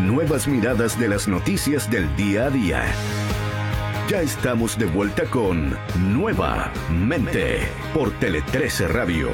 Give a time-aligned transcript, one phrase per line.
[0.00, 2.82] Nuevas miradas de las noticias del día a día.
[4.08, 5.76] Ya estamos de vuelta con
[6.08, 9.30] Nueva Mente por Tele 13 Radio.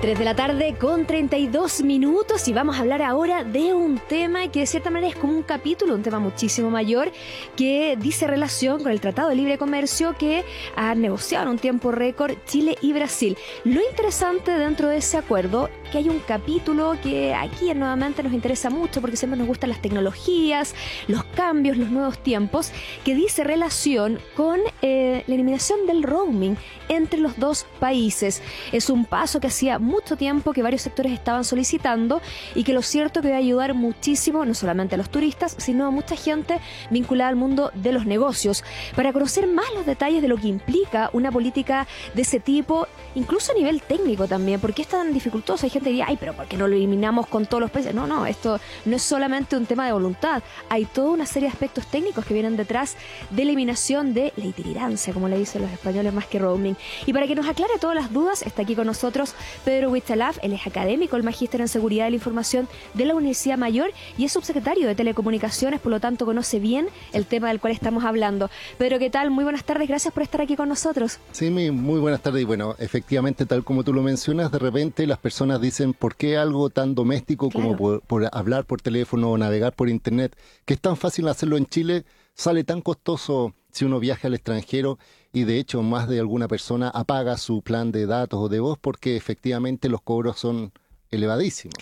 [0.00, 4.46] 3 de la tarde con 32 minutos y vamos a hablar ahora de un tema
[4.46, 7.10] que de cierta manera es como un capítulo, un tema muchísimo mayor
[7.56, 10.44] que dice relación con el Tratado de Libre Comercio que
[10.76, 13.36] han negociado en un tiempo récord Chile y Brasil.
[13.64, 18.70] Lo interesante dentro de ese acuerdo que hay un capítulo que aquí nuevamente nos interesa
[18.70, 20.76] mucho porque siempre nos gustan las tecnologías,
[21.08, 22.70] los cambios, los nuevos tiempos,
[23.04, 26.56] que dice relación con eh, la eliminación del roaming
[26.88, 28.42] entre los dos países.
[28.70, 32.20] Es un paso que hacía mucho tiempo que varios sectores estaban solicitando
[32.54, 35.86] y que lo cierto que va a ayudar muchísimo, no solamente a los turistas, sino
[35.86, 36.60] a mucha gente
[36.90, 38.62] vinculada al mundo de los negocios.
[38.94, 43.52] Para conocer más los detalles de lo que implica una política de ese tipo, incluso
[43.52, 45.66] a nivel técnico también, porque es tan dificultoso.
[45.66, 47.94] Hay gente que dice, ay, pero ¿por qué no lo eliminamos con todos los países?
[47.94, 50.42] No, no, esto no es solamente un tema de voluntad.
[50.68, 52.96] Hay toda una serie de aspectos técnicos que vienen detrás
[53.30, 56.76] de eliminación de la itinerancia, como le dicen los españoles, más que roaming.
[57.06, 59.34] Y para que nos aclare todas las dudas, está aquí con nosotros
[59.64, 63.58] Pedro Huichalaf, él es académico, el magíster en seguridad de la información de la Universidad
[63.58, 67.72] Mayor y es subsecretario de Telecomunicaciones, por lo tanto conoce bien el tema del cual
[67.72, 68.50] estamos hablando.
[68.78, 69.30] Pedro, ¿qué tal?
[69.30, 71.18] Muy buenas tardes, gracias por estar aquí con nosotros.
[71.32, 75.18] Sí, muy buenas tardes y bueno, efectivamente, tal como tú lo mencionas, de repente las
[75.18, 79.72] personas dicen, ¿por qué algo tan doméstico como por, por hablar por teléfono o navegar
[79.72, 84.28] por Internet, que es tan fácil hacerlo en Chile, sale tan costoso si uno viaja
[84.28, 84.98] al extranjero
[85.32, 88.78] y de hecho más de alguna persona apaga su plan de datos o de voz
[88.78, 90.72] porque efectivamente los cobros son
[91.10, 91.74] elevadísimos.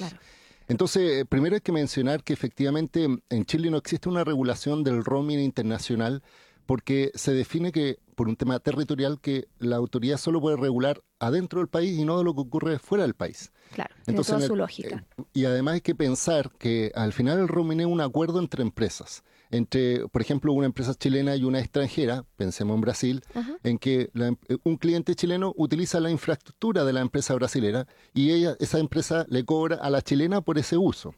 [0.68, 5.38] Entonces, primero hay que mencionar que efectivamente en Chile no existe una regulación del roaming
[5.38, 6.22] internacional
[6.66, 11.60] porque se define que por un tema territorial que la autoridad solo puede regular adentro
[11.60, 13.52] del país y no de lo que ocurre fuera del país.
[13.72, 15.04] Claro, Entonces, toda su lógica.
[15.16, 18.62] Eh, y además hay que pensar que al final el roaming es un acuerdo entre
[18.62, 23.22] empresas entre, por ejemplo, una empresa chilena y una extranjera, pensemos en Brasil,
[23.62, 28.56] en que em, un cliente chileno utiliza la infraestructura de la empresa brasilera y ella,
[28.58, 31.14] esa empresa le cobra a la chilena por ese uso.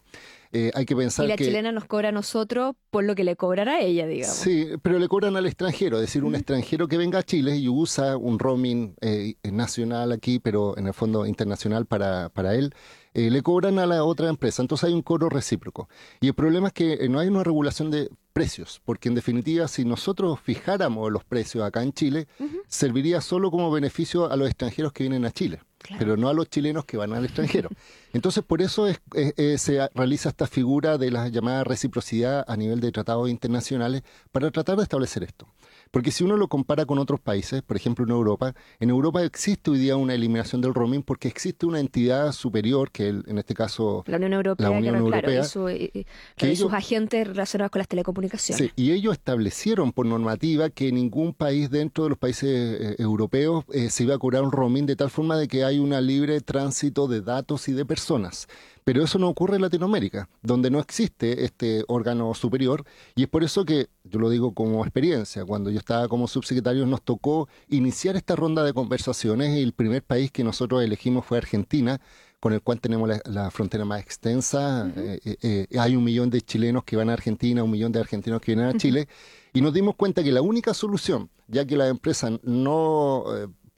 [0.53, 3.25] Eh, hay que pensar y la que, chilena nos cobra a nosotros por lo que
[3.25, 4.35] le cobrará a ella, digamos.
[4.35, 7.69] Sí, pero le cobran al extranjero, es decir, un extranjero que venga a Chile y
[7.69, 12.75] usa un roaming eh, nacional aquí, pero en el fondo internacional para, para él,
[13.15, 14.63] eh, le cobran a la otra empresa.
[14.63, 15.89] Entonces hay un cobro recíproco.
[16.21, 19.85] Y el problema es que no hay una regulación de precios, porque en definitiva si
[19.85, 22.29] nosotros fijáramos los precios acá en Chile,
[22.69, 25.61] serviría solo como beneficio a los extranjeros que vienen a Chile,
[25.99, 27.69] pero no a los chilenos que van al extranjero.
[28.13, 33.29] Entonces por eso se realiza esta figura de la llamada reciprocidad a nivel de tratados
[33.31, 34.03] internacionales
[34.33, 35.47] para tratar de establecer esto.
[35.91, 39.71] Porque si uno lo compara con otros países, por ejemplo en Europa, en Europa existe
[39.71, 44.05] hoy día una eliminación del roaming porque existe una entidad superior, que en este caso
[44.07, 48.71] la Unión Europea, y, sus agentes relacionados con las telecomunicaciones.
[48.77, 53.65] Sí, y ellos establecieron por normativa que ningún país dentro de los países eh, europeos
[53.73, 56.41] eh, se iba a cobrar un roaming de tal forma de que hay un libre
[56.41, 58.47] tránsito de datos y de personas.
[58.89, 63.45] Pero eso no ocurre en Latinoamérica, donde no existe este órgano superior, y es por
[63.45, 68.17] eso que, yo lo digo como experiencia, cuando yo estaba como subsecretario nos tocó iniciar
[68.17, 72.01] esta ronda de conversaciones y el primer país que nosotros elegimos fue Argentina,
[72.41, 74.91] con el cual tenemos la, frontera más extensa.
[74.97, 78.01] Eh, eh, eh, hay un millón de chilenos que van a Argentina, un millón de
[78.01, 79.07] argentinos que vienen a Chile,
[79.53, 83.27] y nos dimos cuenta que la única solución, ya que las empresas no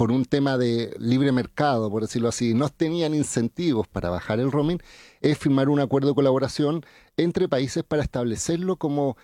[0.00, 4.50] por un tema de libre mercado, por decirlo así, no tenían incentivos para bajar el
[4.50, 4.78] roaming,
[5.21, 6.87] es firmar un acuerdo de colaboración
[7.19, 9.19] entre países para establecerlo como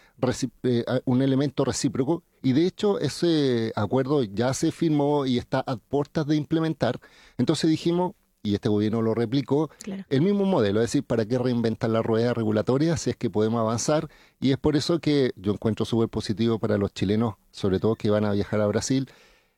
[0.64, 2.24] eh, un elemento recíproco.
[2.42, 7.00] Y de hecho ese acuerdo ya se firmó y está a puertas de implementar.
[7.38, 8.12] Entonces dijimos,
[8.42, 9.70] y este gobierno lo replicó,
[10.10, 13.60] el mismo modelo, es decir, ¿para qué reinventar la rueda regulatoria si es que podemos
[13.60, 14.10] avanzar?
[14.42, 18.10] Y es por eso que yo encuentro súper positivo para los chilenos, sobre todo que
[18.10, 19.08] van a viajar a Brasil,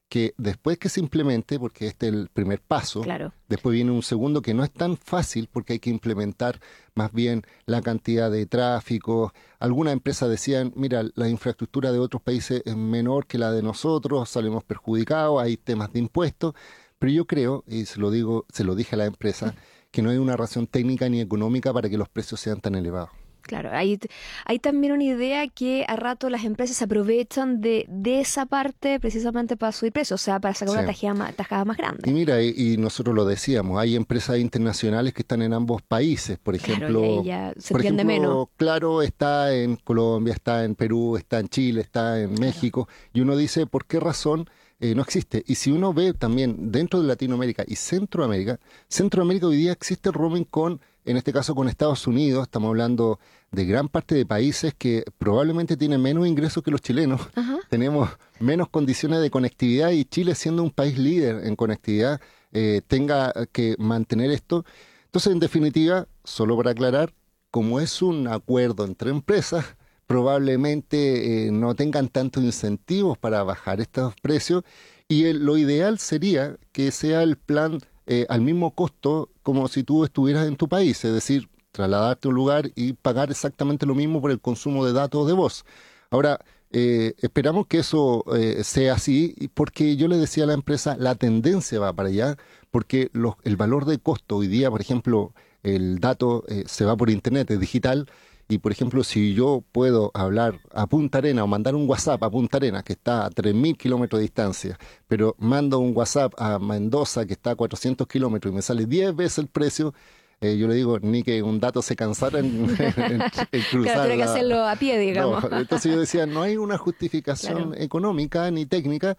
[0.09, 3.05] que después que se implemente, porque este es el primer paso,
[3.49, 6.61] después viene un segundo que no es tan fácil porque hay que implementar
[6.94, 9.32] más bien la cantidad de tráfico.
[9.59, 14.31] Algunas empresas decían, mira, la infraestructura de otros países es menor que la de nosotros,
[14.31, 16.55] salimos perjudicados, hay temas de impuestos,
[16.99, 19.55] pero yo creo, y se lo digo, se lo dije a la empresa,
[19.91, 23.11] que no hay una razón técnica ni económica para que los precios sean tan elevados.
[23.49, 23.99] Claro, hay,
[24.45, 29.56] hay también una idea que a rato las empresas aprovechan de, de esa parte precisamente
[29.56, 32.09] para subir precios, o sea, para sacar una tajada más, tajada más grande.
[32.09, 36.55] Y mira, y, nosotros lo decíamos, hay empresas internacionales que están en ambos países, por
[36.55, 38.49] ejemplo, claro, se por ejemplo, menos.
[38.56, 43.35] claro, está en Colombia, está en Perú, está en Chile, está en México, y uno
[43.35, 44.47] dice, ¿por qué razón
[44.81, 45.43] eh, no existe.
[45.47, 50.44] Y si uno ve también dentro de Latinoamérica y Centroamérica, Centroamérica hoy día existe roaming
[50.44, 53.19] con, en este caso con Estados Unidos, estamos hablando
[53.50, 57.22] de gran parte de países que probablemente tienen menos ingresos que los chilenos,
[57.70, 58.10] tenemos
[58.40, 62.20] menos condiciones de conectividad y Chile siendo un país líder en conectividad
[62.52, 64.66] eh, tenga que mantener esto.
[65.06, 67.14] Entonces, en definitiva, solo para aclarar,
[67.50, 69.76] como es un acuerdo entre empresas,
[70.06, 74.62] probablemente eh, no tengan tantos incentivos para bajar estos precios
[75.08, 77.78] y lo ideal sería que sea el plan
[78.08, 82.31] eh, al mismo costo como si tú estuvieras en tu país, es decir, trasladarte a
[82.31, 85.64] un lugar y pagar exactamente lo mismo por el consumo de datos de voz.
[86.10, 86.40] Ahora,
[86.72, 88.25] eh, esperamos que eso
[88.62, 92.37] sea así, porque yo le decía a la empresa, la tendencia va para allá,
[92.70, 93.10] porque
[93.44, 97.60] el valor de costo hoy día, por ejemplo, el dato se va por Internet, es
[97.60, 98.06] digital,
[98.49, 102.31] y por ejemplo, si yo puedo hablar a Punta Arena o mandar un WhatsApp a
[102.31, 107.27] Punta Arena, que está a 3.000 kilómetros de distancia, pero mando un WhatsApp a Mendoza,
[107.27, 109.93] que está a 400 kilómetros, y me sale 10 veces el precio,
[110.41, 112.67] eh, yo le digo, ni que un dato se cansara en,
[113.71, 113.83] cruzar.
[113.83, 115.44] Claro, tiene que hacerlo a pie, digamos.
[115.53, 119.19] entonces yo decía, no hay una justificación económica ni técnica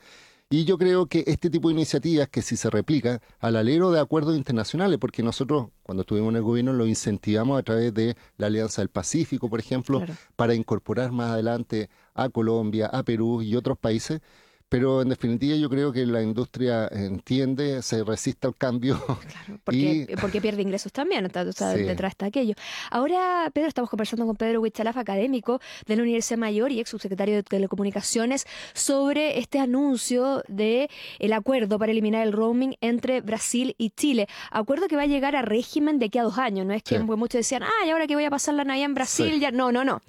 [0.52, 4.00] y yo creo que este tipo de iniciativas que si se replica al alero de
[4.00, 8.48] acuerdos internacionales, porque nosotros cuando estuvimos en el gobierno lo incentivamos a través de la
[8.48, 10.04] Alianza del Pacífico, por ejemplo,
[10.36, 14.22] para incorporar más adelante a Colombia, a Perú y otros países,
[14.70, 19.00] pero en definitiva yo creo que la industria entiende, se resiste al cambio.
[19.30, 22.54] Claro, porque, porque pierde ingresos también, detrás de aquello.
[22.90, 27.36] Ahora, Pedro, estamos conversando con Pedro Huichalaf, académico de la Universidad Mayor y ex subsecretario
[27.36, 30.90] de Telecomunicaciones, sobre este anuncio de
[31.20, 34.28] el acuerdo para eliminar el roaming entre Brasil y Chile.
[34.52, 37.00] Acuerdo que va a llegar a régimen de aquí a dos años, no es que
[37.00, 39.52] muchos decían, ay, ahora que voy a pasar la Navidad en Brasil, ya.
[39.52, 39.84] no, no.
[39.84, 40.02] no.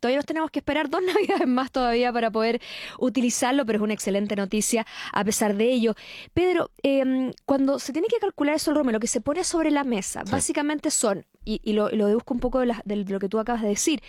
[0.00, 2.60] Todavía nos tenemos que esperar dos navidades más todavía para poder
[2.98, 5.94] utilizarlo, pero es una excelente noticia a pesar de ello.
[6.34, 9.70] Pedro, em, cuando se tiene que calcular eso el ROME, lo que se pone sobre
[9.70, 13.62] la mesa, básicamente son, y, lo, lo, deduzco un poco de, lo que tú acabas
[13.62, 14.02] de decir,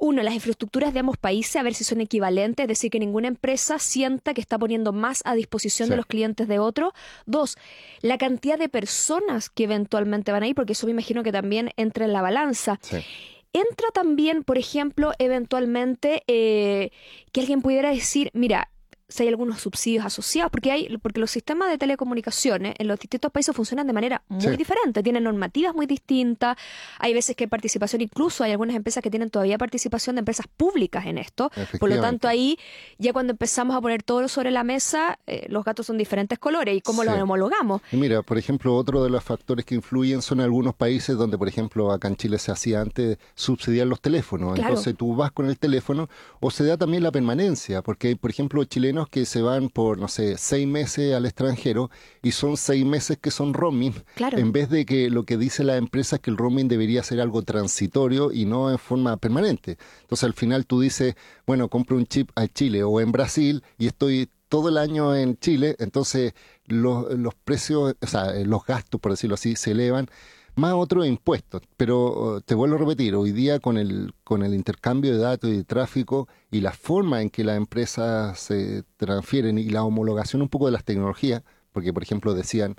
[0.00, 3.28] uno, las infraestructuras de ambos países, a ver si son equivalentes, es decir, que ninguna
[3.28, 6.94] empresa sienta que está poniendo más a disposición de los clientes de otro.
[7.26, 7.58] Dos,
[8.00, 11.70] la cantidad de personas que eventualmente van a ir, porque eso me imagino que también
[11.76, 12.78] entra en la balanza.
[12.80, 13.04] Sí.
[13.52, 16.90] Entra también, por ejemplo, eventualmente eh,
[17.32, 18.70] que alguien pudiera decir, mira,
[19.10, 23.30] si hay algunos subsidios asociados, porque hay, porque los sistemas de telecomunicaciones en los distintos
[23.30, 26.56] países funcionan de manera muy diferente, tienen normativas muy distintas,
[26.98, 30.46] hay veces que hay participación, incluso hay algunas empresas que tienen todavía participación de empresas
[30.56, 32.58] públicas en esto, por lo tanto ahí
[32.98, 36.76] ya cuando empezamos a poner todo sobre la mesa, eh, los gatos son diferentes colores
[36.76, 37.82] y cómo los homologamos.
[37.92, 41.90] mira, por ejemplo, otro de los factores que influyen son algunos países donde, por ejemplo,
[41.90, 46.08] acá en Chile se hacía antes subsidiar los teléfonos, entonces tú vas con el teléfono
[46.38, 50.08] o se da también la permanencia, porque, por ejemplo, chilenos que se van por, no
[50.08, 51.90] sé, seis meses al extranjero
[52.22, 55.76] y son seis meses que son roaming, en vez de que lo que dice la
[55.76, 59.78] empresa es que el roaming debería ser algo transitorio y no en forma permanente.
[60.02, 61.14] Entonces al final tú dices,
[61.46, 65.38] bueno, compro un chip a Chile o en Brasil y estoy todo el año en
[65.38, 66.34] Chile, entonces
[66.66, 70.08] los, los precios, o sea, los gastos, por decirlo así, se elevan
[70.56, 71.62] más otros impuestos.
[71.76, 75.50] Pero uh, te vuelvo a repetir, hoy día con el, con el intercambio de datos
[75.50, 80.42] y de tráfico y la forma en que las empresas se transfieren y la homologación
[80.42, 81.42] un poco de las tecnologías,
[81.72, 82.76] porque por ejemplo decían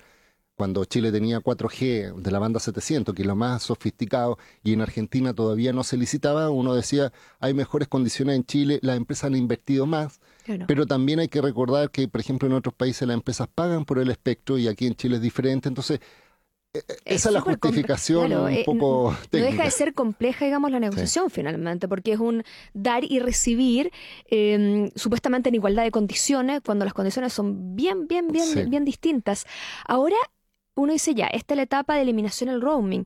[0.62, 4.82] cuando Chile tenía 4G de la banda 700, que es lo más sofisticado, y en
[4.82, 9.36] Argentina todavía no se licitaba, uno decía, hay mejores condiciones en Chile, las empresas han
[9.36, 10.20] invertido más,
[10.68, 13.98] pero también hay que recordar que, por ejemplo, en otros países las empresas pagan por
[13.98, 16.00] el espectro y aquí en Chile es diferente, entonces
[17.06, 21.30] esa es la justificación un eh, poco No deja de ser compleja, digamos, la negociación
[21.30, 23.92] finalmente, porque es un dar y recibir
[24.28, 29.46] em, supuestamente en igualdad de condiciones, cuando las condiciones son bien, bien, bien, bien distintas.
[29.86, 30.16] Ahora
[30.76, 33.06] uno dice ya, esta es la etapa de eliminación del roaming.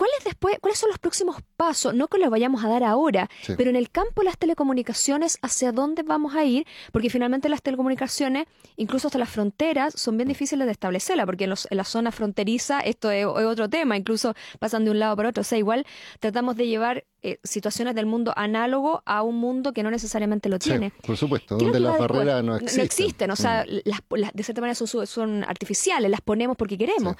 [0.00, 1.92] ¿Cuáles después, cuáles son los próximos pasos?
[1.92, 3.28] No que los vayamos a dar ahora,
[3.58, 6.66] pero en el campo de las telecomunicaciones, ¿hacia dónde vamos a ir?
[6.90, 11.52] Porque finalmente las telecomunicaciones, incluso hasta las fronteras, son bien difíciles de establecerla, porque en,
[11.68, 15.42] la zona fronteriza esto es, otro tema, incluso pasan de un lado para otro.
[15.42, 15.84] O sea, igual
[16.18, 20.58] tratamos de llevar eh, situaciones del mundo análogo a un mundo que no necesariamente lo
[20.58, 20.92] tiene.
[21.06, 22.78] por supuesto, donde las barreras no existen.
[22.78, 23.88] No existen, o sea, mm.
[24.16, 27.16] las, de cierta manera son, son, artificiales, las ponemos porque queremos.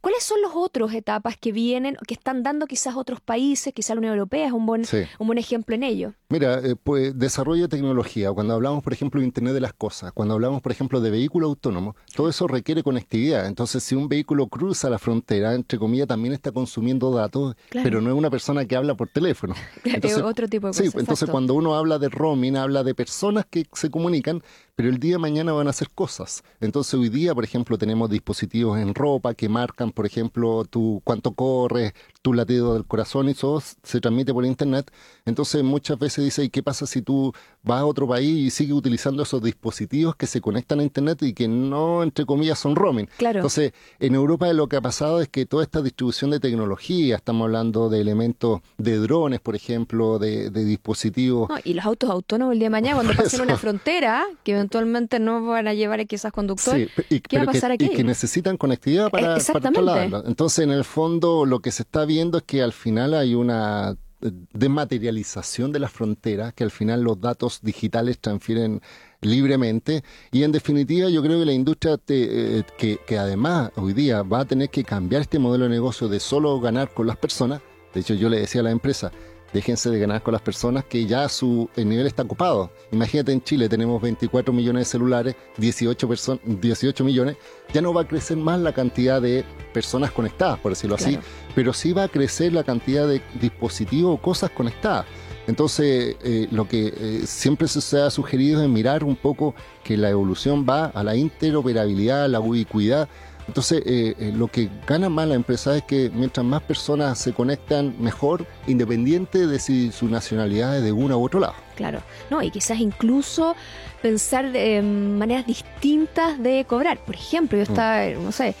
[0.00, 4.00] ¿Cuáles son las otras etapas que vienen, que están dando quizás otros países, quizás la
[4.00, 4.82] Unión Europea es un buen,
[5.18, 6.14] un buen ejemplo en ello?
[6.28, 10.12] Mira, eh, pues desarrollo de tecnología, cuando hablamos, por ejemplo, de Internet de las Cosas,
[10.12, 13.46] cuando hablamos, por ejemplo, de vehículo autónomo, todo eso requiere conectividad.
[13.46, 18.10] Entonces, si un vehículo cruza la frontera, entre comillas, también está consumiendo datos, pero no
[18.10, 19.39] es una persona que habla por teléfono.
[19.84, 23.66] Entonces, otro tipo de Sí, entonces cuando uno habla de roaming, habla de personas que
[23.72, 24.42] se comunican,
[24.80, 26.42] pero el día de mañana van a hacer cosas.
[26.58, 31.32] Entonces hoy día, por ejemplo, tenemos dispositivos en ropa que marcan, por ejemplo, tu cuánto
[31.32, 34.90] corres, tu latido del corazón y todo se transmite por internet.
[35.26, 37.30] Entonces muchas veces dice, ¿y qué pasa si tú
[37.62, 41.34] vas a otro país y sigues utilizando esos dispositivos que se conectan a internet y
[41.34, 43.06] que no, entre comillas, son roaming?
[43.18, 43.40] Claro.
[43.40, 47.44] Entonces, en Europa lo que ha pasado es que toda esta distribución de tecnología, estamos
[47.44, 51.50] hablando de elementos de drones, por ejemplo, de, dispositivos.
[51.64, 55.44] y los autos autónomos el día de mañana, cuando pasen una frontera, que eventualmente no
[55.44, 56.90] van a llevar quizás conductores.
[57.08, 57.86] y, ¿qué va a pasar aquí?
[57.86, 62.38] Y que necesitan conectividad para, para Entonces, en el fondo, lo que se está viendo
[62.38, 67.60] es que al final hay una desmaterialización de las fronteras, que al final los datos
[67.62, 68.82] digitales transfieren
[69.22, 74.22] libremente y en definitiva yo creo que la industria eh, que, que, además hoy día
[74.22, 77.62] va a tener que cambiar este modelo de negocio de solo ganar con las personas,
[77.94, 79.10] de hecho yo le decía a la empresa,
[79.52, 82.70] déjense de ganar con las personas que ya su el nivel está ocupado.
[82.92, 86.08] Imagínate en Chile tenemos 24 millones de celulares, 18,
[86.44, 87.36] 18 millones,
[87.72, 91.18] ya no va a crecer más la cantidad de personas conectadas, por decirlo así,
[91.54, 95.06] pero sí va a crecer la cantidad de dispositivos o cosas conectadas.
[95.46, 100.10] Entonces, eh, lo que eh, siempre se ha sugerido es mirar un poco que la
[100.10, 103.08] evolución va a la interoperabilidad, a la ubicuidad,
[103.50, 107.32] entonces, eh, eh, lo que gana más la empresa es que mientras más personas se
[107.32, 111.54] conectan mejor, independiente de si su nacionalidad es de uno u otro lado.
[111.74, 113.56] Claro, no, y quizás incluso
[114.02, 116.98] pensar de maneras distintas de cobrar.
[116.98, 117.72] Por ejemplo, yo mm.
[117.72, 118.54] estaba, no sé,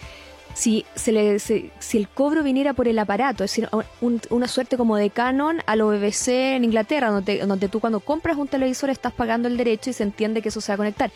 [0.54, 3.68] si, se le, si el cobro viniera por el aparato, es decir,
[4.00, 8.36] una suerte como de canon a lo BBC en Inglaterra, donde, donde tú cuando compras
[8.38, 11.12] un televisor estás pagando el derecho y se entiende que eso se va a conectar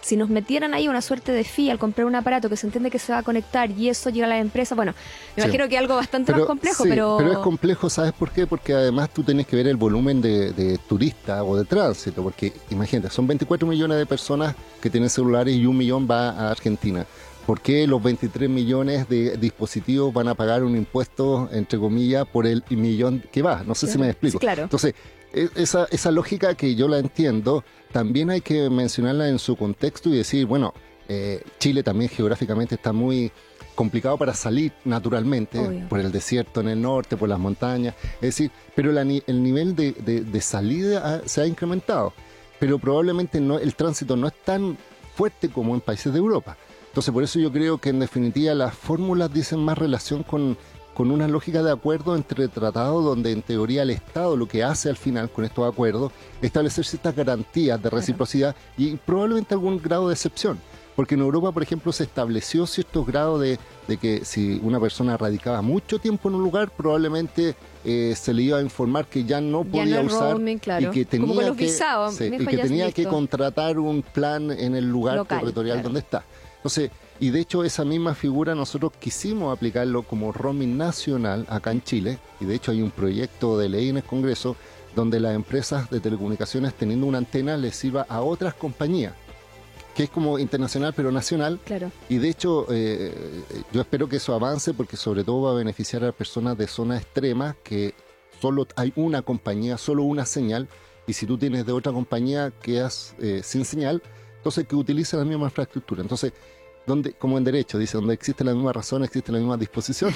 [0.00, 2.90] si nos metieran ahí una suerte de fee al comprar un aparato que se entiende
[2.90, 4.94] que se va a conectar y eso llega a la empresa, bueno,
[5.36, 7.16] me imagino que algo bastante más complejo, pero...
[7.18, 8.46] Pero es complejo, ¿sabes por qué?
[8.46, 12.52] Porque además tú tienes que ver el volumen de, de turistas o de tránsito, porque
[12.70, 17.06] imagínate, son 24 millones de personas que tienen celulares y un millón va a Argentina.
[17.48, 22.46] ¿Por qué los 23 millones de dispositivos van a pagar un impuesto, entre comillas, por
[22.46, 23.62] el millón que va?
[23.66, 24.38] No sé si me explico.
[24.38, 24.64] claro.
[24.64, 24.94] Entonces,
[25.32, 30.16] esa, esa lógica que yo la entiendo, también hay que mencionarla en su contexto y
[30.16, 30.74] decir, bueno,
[31.08, 33.32] eh, Chile también geográficamente está muy
[33.74, 38.50] complicado para salir naturalmente por el desierto en el norte, por las montañas, es decir,
[38.74, 42.12] pero el nivel de, salida se ha incrementado,
[42.58, 44.76] pero probablemente no, el tránsito no es tan
[45.14, 46.56] fuerte como en países de Europa.
[46.88, 50.58] Entonces, por eso yo creo que en definitiva las fórmulas dicen más relación con
[50.98, 54.88] con una lógica de acuerdo entre tratados donde en teoría el Estado lo que hace
[54.88, 60.08] al final con estos acuerdos es establecer ciertas garantías de reciprocidad y probablemente algún grado
[60.08, 60.58] de excepción.
[60.96, 63.60] Porque en Europa, por ejemplo, se estableció ciertos grados de,
[63.98, 68.58] que si una persona radicaba mucho tiempo en un lugar, probablemente eh, se le iba
[68.58, 73.78] a informar que ya no podía usar y que tenía, que, que, tenía que contratar
[73.78, 76.24] un plan en el lugar territorial donde está.
[76.56, 81.82] Entonces, y de hecho esa misma figura nosotros quisimos aplicarlo como roaming nacional acá en
[81.82, 82.18] Chile.
[82.40, 84.56] Y de hecho hay un proyecto de ley en el Congreso
[84.94, 89.14] donde las empresas de telecomunicaciones teniendo una antena les sirva a otras compañías
[89.94, 91.58] que es como internacional pero nacional.
[91.64, 91.90] Claro.
[92.08, 93.12] Y de hecho, eh,
[93.72, 97.02] yo espero que eso avance porque sobre todo va a beneficiar a personas de zonas
[97.02, 97.94] extremas que
[98.40, 100.68] solo hay una compañía, solo una señal,
[101.08, 104.00] y si tú tienes de otra compañía quedas eh, sin señal,
[104.36, 106.02] entonces que utilice la misma infraestructura.
[106.02, 106.32] Entonces,
[106.88, 110.12] donde, como en derecho, dice, donde existe la misma razón, existe la misma disposición.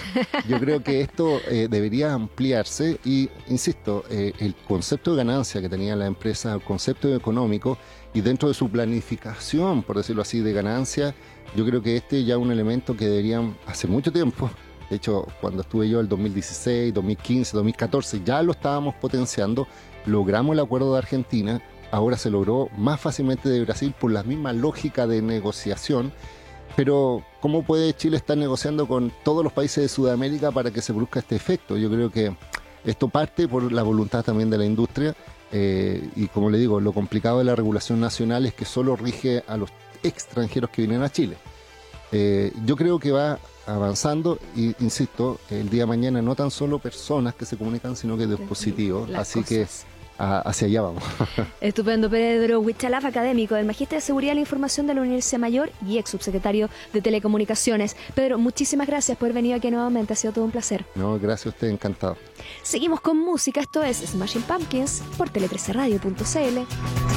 [0.48, 5.68] Yo creo que esto eh, debería ampliarse y, insisto, eh, el concepto de ganancia que
[5.68, 7.78] tenía la empresa, el concepto económico
[8.14, 11.14] y dentro de su planificación, por decirlo así, de ganancia,
[11.54, 14.50] yo creo que este ya es un elemento que deberían, hace mucho tiempo,
[14.88, 19.66] de hecho, cuando estuve yo el 2016, 2015, 2014, ya lo estábamos potenciando,
[20.04, 24.52] logramos el acuerdo de Argentina, ahora se logró más fácilmente de Brasil por la misma
[24.52, 26.12] lógica de negociación
[26.76, 30.92] pero, ¿cómo puede Chile estar negociando con todos los países de Sudamérica para que se
[30.92, 31.76] produzca este efecto?
[31.76, 32.34] Yo creo que
[32.84, 35.14] esto parte por la voluntad también de la industria
[35.52, 39.44] eh, y, como le digo, lo complicado de la regulación nacional es que solo rige
[39.46, 39.70] a los
[40.02, 41.36] extranjeros que vienen a Chile.
[42.10, 46.78] Eh, yo creo que va avanzando y, insisto, el día de mañana no tan solo
[46.78, 49.10] personas que se comunican, sino que dispositivos.
[49.14, 49.66] Así que
[50.22, 51.02] hacia allá vamos.
[51.60, 55.70] Estupendo, Pedro Huichalaf, académico del Magíster de Seguridad de la Información de la Universidad Mayor
[55.86, 57.96] y ex subsecretario de Telecomunicaciones.
[58.14, 60.84] Pedro, muchísimas gracias por venir aquí nuevamente, ha sido todo un placer.
[60.94, 62.16] No, gracias a usted, encantado.
[62.62, 67.11] Seguimos con música, esto es Smashing Pumpkins por tele13radio.cl.